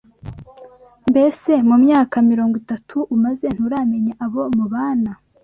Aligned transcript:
Mbese 1.09 1.51
mu 1.67 1.75
myaka 1.83 2.15
mirongo 2.31 2.55
itatu 2.63 2.97
umaze 3.15 3.45
nturamenya 3.55 4.13
abo 4.25 4.41
mubana 4.57 5.11